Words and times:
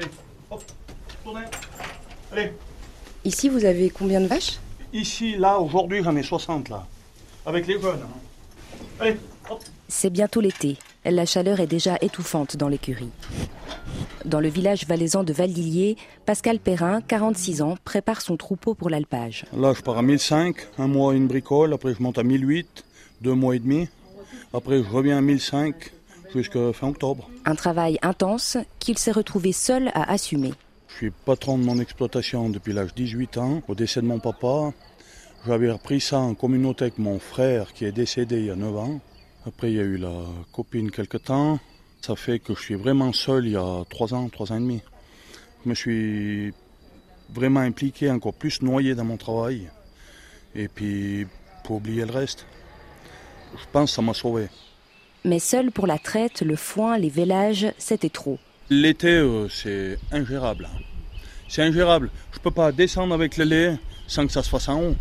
Allez, 0.00 0.10
hop, 0.50 0.62
tournez. 1.24 1.44
Allez. 2.32 2.52
Ici, 3.24 3.48
vous 3.48 3.64
avez 3.64 3.90
combien 3.90 4.20
de 4.20 4.26
vaches? 4.26 4.58
Ici, 4.92 5.36
là, 5.36 5.58
aujourd'hui, 5.58 6.02
j'en 6.02 6.16
ai 6.16 6.22
60, 6.22 6.68
là. 6.70 6.86
Avec 7.44 7.66
les 7.66 7.74
jeunes. 7.80 8.00
hein. 8.02 8.20
Allez, 8.98 9.16
hop. 9.50 9.60
C'est 9.88 10.10
bientôt 10.10 10.40
l'été. 10.40 10.78
La 11.04 11.26
chaleur 11.26 11.60
est 11.60 11.66
déjà 11.66 11.96
étouffante 12.00 12.56
dans 12.56 12.68
l'écurie. 12.68 13.10
Dans 14.24 14.40
le 14.40 14.48
village 14.48 14.86
valaisan 14.86 15.22
de 15.24 15.32
Valdillier, 15.32 15.96
Pascal 16.26 16.58
Perrin, 16.58 17.00
46 17.00 17.62
ans, 17.62 17.76
prépare 17.84 18.20
son 18.20 18.36
troupeau 18.36 18.74
pour 18.74 18.90
l'alpage. 18.90 19.44
Là, 19.56 19.72
je 19.74 19.82
pars 19.82 19.98
à 19.98 20.02
1005, 20.02 20.56
un 20.78 20.86
mois 20.86 21.14
une 21.14 21.26
bricole, 21.26 21.72
après 21.72 21.94
je 21.94 22.02
monte 22.02 22.18
à 22.18 22.22
1008, 22.22 22.84
deux 23.22 23.34
mois 23.34 23.56
et 23.56 23.58
demi. 23.58 23.88
Après, 24.52 24.82
je 24.82 24.88
reviens 24.88 25.18
à 25.18 25.20
1005 25.20 25.74
jusqu'à 26.34 26.72
fin 26.72 26.88
octobre. 26.88 27.28
Un 27.44 27.54
travail 27.54 27.98
intense 28.02 28.56
qu'il 28.78 28.98
s'est 28.98 29.12
retrouvé 29.12 29.52
seul 29.52 29.88
à 29.94 30.10
assumer. 30.10 30.52
Je 30.88 30.94
suis 30.96 31.10
patron 31.10 31.58
de 31.58 31.64
mon 31.64 31.78
exploitation 31.78 32.50
depuis 32.50 32.72
l'âge 32.72 32.94
de 32.94 33.02
18 33.02 33.38
ans. 33.38 33.62
Au 33.68 33.74
décès 33.74 34.00
de 34.00 34.06
mon 34.06 34.18
papa, 34.18 34.72
j'avais 35.46 35.70
repris 35.70 36.00
ça 36.00 36.18
en 36.18 36.34
communauté 36.34 36.84
avec 36.84 36.98
mon 36.98 37.18
frère 37.18 37.72
qui 37.72 37.84
est 37.84 37.92
décédé 37.92 38.40
il 38.40 38.46
y 38.46 38.50
a 38.50 38.56
9 38.56 38.76
ans. 38.76 39.00
Après, 39.46 39.70
il 39.70 39.76
y 39.76 39.80
a 39.80 39.84
eu 39.84 39.96
la 39.96 40.12
copine 40.52 40.90
quelque 40.90 41.16
temps. 41.16 41.58
Ça 42.02 42.16
fait 42.16 42.38
que 42.38 42.54
je 42.54 42.60
suis 42.60 42.74
vraiment 42.74 43.12
seul 43.12 43.46
il 43.46 43.52
y 43.52 43.56
a 43.56 43.84
3 43.88 44.14
ans, 44.14 44.28
3 44.28 44.52
ans 44.52 44.56
et 44.56 44.60
demi. 44.60 44.82
Je 45.64 45.68
me 45.70 45.74
suis 45.74 46.52
vraiment 47.32 47.60
impliqué, 47.60 48.10
encore 48.10 48.34
plus 48.34 48.60
noyé 48.62 48.94
dans 48.94 49.04
mon 49.04 49.16
travail. 49.16 49.70
Et 50.54 50.68
puis, 50.68 51.26
pour 51.64 51.76
oublier 51.76 52.04
le 52.04 52.12
reste, 52.12 52.46
je 53.56 53.64
pense 53.72 53.90
que 53.90 53.96
ça 53.96 54.02
m'a 54.02 54.14
sauvé. 54.14 54.48
Mais 55.24 55.38
seul 55.38 55.70
pour 55.70 55.86
la 55.86 55.98
traite, 55.98 56.42
le 56.42 56.56
foin, 56.56 56.96
les 56.98 57.10
vélages, 57.10 57.66
c'était 57.78 58.08
trop. 58.08 58.38
L'été, 58.70 59.08
euh, 59.08 59.48
c'est 59.48 59.98
ingérable. 60.12 60.68
C'est 61.48 61.62
ingérable. 61.62 62.10
Je 62.32 62.38
peux 62.38 62.50
pas 62.50 62.72
descendre 62.72 63.12
avec 63.14 63.36
le 63.36 63.44
lait 63.44 63.76
sans 64.06 64.26
que 64.26 64.32
ça 64.32 64.42
se 64.42 64.48
fasse 64.48 64.68
en 64.68 64.80
haut. 64.82 64.94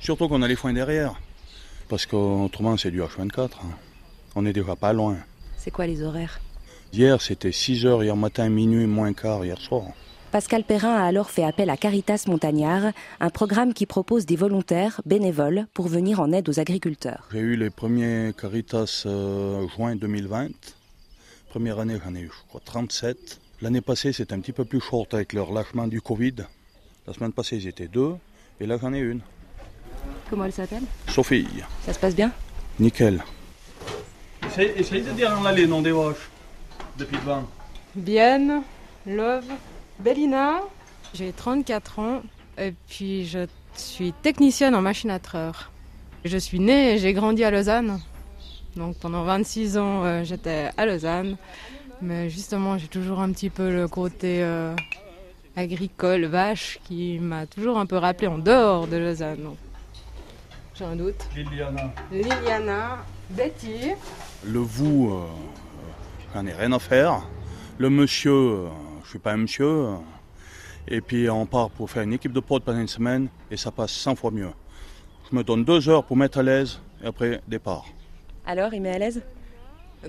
Surtout 0.00 0.28
qu'on 0.28 0.42
a 0.42 0.48
les 0.48 0.56
foins 0.56 0.72
derrière. 0.72 1.14
Parce 1.88 2.06
qu'autrement, 2.06 2.76
c'est 2.76 2.90
du 2.90 3.00
H24. 3.02 3.44
hein. 3.44 3.76
On 4.34 4.46
est 4.46 4.52
déjà 4.52 4.74
pas 4.74 4.92
loin. 4.92 5.18
C'est 5.58 5.70
quoi 5.70 5.86
les 5.86 6.02
horaires? 6.02 6.40
Hier, 6.92 7.20
c'était 7.20 7.50
6h 7.50 8.02
hier 8.02 8.16
matin, 8.16 8.48
minuit, 8.48 8.86
moins 8.86 9.12
quart 9.12 9.44
hier 9.44 9.58
soir. 9.58 9.84
Pascal 10.32 10.64
Perrin 10.64 10.94
a 10.94 11.04
alors 11.04 11.28
fait 11.28 11.44
appel 11.44 11.68
à 11.68 11.76
Caritas 11.76 12.24
Montagnard, 12.26 12.92
un 13.20 13.28
programme 13.28 13.74
qui 13.74 13.84
propose 13.84 14.24
des 14.24 14.34
volontaires 14.34 15.02
bénévoles 15.04 15.66
pour 15.74 15.88
venir 15.88 16.20
en 16.20 16.32
aide 16.32 16.48
aux 16.48 16.58
agriculteurs. 16.58 17.28
J'ai 17.30 17.40
eu 17.40 17.54
les 17.54 17.68
premiers 17.68 18.32
Caritas 18.32 19.02
euh, 19.04 19.68
juin 19.76 19.94
2020. 19.94 20.48
Première 21.50 21.80
année, 21.80 21.98
j'en 22.02 22.14
ai 22.14 22.20
eu, 22.20 22.30
je 22.34 22.48
crois, 22.48 22.62
37. 22.64 23.40
L'année 23.60 23.82
passée, 23.82 24.14
c'était 24.14 24.32
un 24.32 24.40
petit 24.40 24.52
peu 24.52 24.64
plus 24.64 24.80
short 24.80 25.12
avec 25.12 25.34
le 25.34 25.42
relâchement 25.42 25.86
du 25.86 26.00
Covid. 26.00 26.36
La 27.06 27.12
semaine 27.12 27.34
passée, 27.34 27.58
ils 27.58 27.68
étaient 27.68 27.88
deux. 27.88 28.14
Et 28.58 28.64
là, 28.64 28.78
j'en 28.80 28.94
ai 28.94 29.00
une. 29.00 29.20
Comment 30.30 30.46
elle 30.46 30.52
s'appelle? 30.52 30.84
Sophie. 31.08 31.46
Ça 31.84 31.92
se 31.92 31.98
passe 31.98 32.16
bien? 32.16 32.32
Nickel. 32.80 33.22
Essaye, 34.56 35.02
de 35.02 35.10
dire 35.12 35.52
les 35.54 35.66
noms 35.66 35.82
des 35.82 35.92
vaches 35.92 36.30
depuis 36.96 37.18
devant. 37.18 37.46
Bienne, 37.94 38.62
Love, 39.06 39.44
Bellina. 40.02 40.60
J'ai 41.14 41.32
34 41.32 41.98
ans 41.98 42.22
et 42.58 42.72
puis 42.88 43.26
je 43.26 43.46
suis 43.74 44.12
technicienne 44.12 44.74
en 44.74 44.82
machine 44.82 45.10
à 45.10 45.18
treur. 45.18 45.70
Je 46.24 46.36
suis 46.38 46.60
née 46.60 46.94
et 46.94 46.98
j'ai 46.98 47.12
grandi 47.12 47.44
à 47.44 47.50
Lausanne. 47.50 48.00
Donc 48.76 48.96
pendant 48.98 49.22
26 49.24 49.76
ans, 49.78 50.04
euh, 50.04 50.24
j'étais 50.24 50.70
à 50.76 50.86
Lausanne. 50.86 51.36
Mais 52.00 52.30
justement, 52.30 52.78
j'ai 52.78 52.88
toujours 52.88 53.20
un 53.20 53.30
petit 53.30 53.50
peu 53.50 53.70
le 53.72 53.86
côté 53.86 54.42
euh, 54.42 54.74
agricole, 55.56 56.24
vache, 56.24 56.80
qui 56.84 57.18
m'a 57.20 57.46
toujours 57.46 57.78
un 57.78 57.86
peu 57.86 57.96
rappelé 57.96 58.26
en 58.26 58.38
dehors 58.38 58.88
de 58.88 58.96
Lausanne. 58.96 59.42
Donc, 59.44 59.56
J'ai 60.74 60.84
un 60.84 60.96
doute. 60.96 61.28
Liliana. 61.36 61.92
Liliana, 62.10 62.98
Betty. 63.30 63.92
Le 64.44 64.58
vous, 64.58 65.12
euh, 65.12 65.26
j'en 66.34 66.44
ai 66.46 66.52
rien 66.52 66.72
à 66.72 66.78
faire. 66.78 67.22
Le 67.78 67.88
monsieur, 67.88 68.32
euh, 68.32 68.68
suis 69.12 69.18
pas 69.18 69.32
un 69.32 69.36
monsieur. 69.38 69.86
Et 70.88 71.00
puis 71.00 71.28
on 71.30 71.46
part 71.46 71.70
pour 71.70 71.90
faire 71.90 72.02
une 72.02 72.12
équipe 72.12 72.32
de 72.32 72.40
prod 72.40 72.62
pendant 72.62 72.80
une 72.80 72.88
semaine 72.88 73.28
et 73.50 73.56
ça 73.56 73.70
passe 73.70 73.92
100 73.92 74.16
fois 74.16 74.30
mieux. 74.30 74.50
Je 75.30 75.36
me 75.36 75.44
donne 75.44 75.64
deux 75.64 75.88
heures 75.88 76.04
pour 76.04 76.16
mettre 76.16 76.38
à 76.38 76.42
l'aise 76.42 76.80
et 77.02 77.06
après 77.06 77.40
départ. 77.46 77.84
Alors, 78.44 78.74
il 78.74 78.82
met 78.82 78.90
à 78.90 78.98
l'aise? 78.98 79.22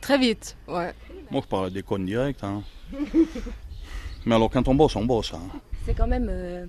Très 0.00 0.18
vite, 0.18 0.56
ouais. 0.66 0.92
Moi 1.30 1.40
je 1.44 1.48
parle 1.48 1.70
des 1.70 1.82
connes 1.84 2.06
direct. 2.06 2.42
Hein. 2.42 2.62
Mais 4.26 4.34
alors 4.34 4.50
quand 4.50 4.66
on 4.66 4.74
bosse, 4.74 4.96
on 4.96 5.04
bosse. 5.04 5.32
hein. 5.34 5.42
C'est 5.84 5.94
quand 5.94 6.08
même 6.08 6.26
euh, 6.28 6.66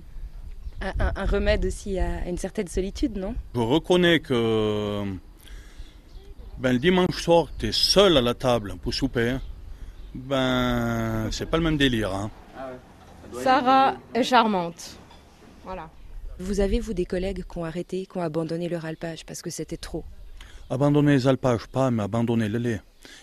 un, 0.80 0.92
un- 1.00 1.12
un 1.16 1.24
remède 1.26 1.64
aussi 1.64 1.98
à 1.98 2.28
une 2.28 2.38
certaine 2.38 2.68
solitude, 2.68 3.16
non? 3.16 3.34
Je 3.56 3.60
reconnais 3.60 4.20
que 4.20 5.02
ben, 6.58 6.72
le 6.72 6.78
dimanche 6.78 7.20
soir, 7.22 7.48
tu 7.58 7.66
es 7.66 7.72
seul 7.72 8.16
à 8.16 8.20
la 8.20 8.34
table 8.34 8.76
pour 8.80 8.94
souper. 8.94 9.36
Ben, 10.26 11.28
c'est 11.30 11.46
pas 11.46 11.56
le 11.56 11.62
même 11.62 11.76
délire. 11.76 12.14
Hein. 12.14 12.30
Sarah 13.42 13.96
est 14.14 14.22
charmante. 14.22 14.96
Voilà. 15.64 15.90
Vous 16.38 16.60
avez, 16.60 16.80
vous, 16.80 16.94
des 16.94 17.04
collègues 17.04 17.44
qui 17.50 17.58
ont 17.58 17.64
arrêté, 17.64 18.06
qui 18.06 18.18
ont 18.18 18.22
abandonné 18.22 18.68
leur 18.68 18.84
alpage 18.84 19.24
parce 19.24 19.42
que 19.42 19.50
c'était 19.50 19.76
trop? 19.76 20.04
Abandonner 20.70 21.12
les 21.12 21.26
alpages, 21.26 21.66
pas, 21.66 21.90
mais 21.90 22.02
abandonner 22.02 22.48
le 22.48 22.58
lait. 22.58 22.80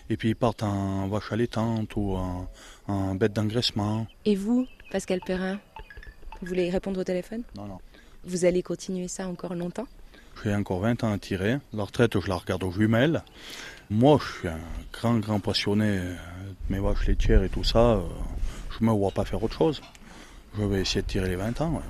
Et 0.10 0.18
puis 0.18 0.30
ils 0.30 0.36
partent 0.36 0.64
en 0.64 1.08
vache 1.08 1.32
allaitante 1.32 1.96
ou 1.96 2.16
en, 2.16 2.48
en 2.88 3.16
bête 3.16 3.34
d'engraissement. 3.34 4.08
Et 4.26 4.36
vous, 4.36 4.66
Pascal 4.92 5.20
Perrin 5.26 5.60
Vous 6.42 6.48
voulez 6.48 6.70
répondre 6.70 7.00
au 7.00 7.04
téléphone? 7.04 7.44
Non, 7.56 7.66
non. 7.66 7.80
Vous 8.24 8.46
allez 8.46 8.64
continuer 8.64 9.08
ça 9.08 9.28
encore 9.28 9.54
longtemps? 9.54 9.88
J'ai 10.44 10.54
encore 10.54 10.80
20 10.80 11.04
ans 11.04 11.14
à 11.14 11.18
tirer. 11.18 11.58
La 11.74 11.84
retraite, 11.84 12.20
je 12.20 12.28
la 12.28 12.36
regarde 12.36 12.64
aux 12.64 12.72
jumelles. 12.72 13.24
Moi, 13.90 14.20
je 14.22 14.40
suis 14.40 14.48
un 14.48 14.60
grand, 14.94 15.16
grand 15.20 15.40
passionné 15.40 15.86
euh, 15.86 16.14
de 16.70 16.74
mes 16.74 16.80
vaches 16.80 17.06
laitières 17.08 17.44
et 17.44 17.50
tout 17.50 17.64
ça. 17.64 17.78
euh, 17.94 18.02
Je 18.80 18.84
me 18.86 18.92
vois 18.92 19.12
pas 19.12 19.26
faire 19.26 19.44
autre 19.44 19.58
chose. 19.58 19.82
Je 20.58 20.64
vais 20.64 20.82
essayer 20.82 21.02
de 21.02 21.08
tirer 21.08 21.30
les 21.30 21.36
20 21.36 21.62
ans. 21.62 21.82